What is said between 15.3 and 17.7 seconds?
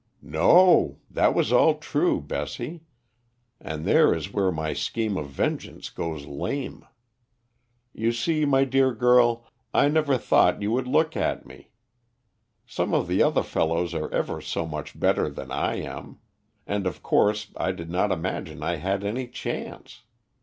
I am, and of course